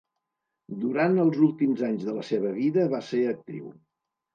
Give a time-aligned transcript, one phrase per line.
[0.83, 3.75] Durant els últims anys de la seva vida, va ser actriu.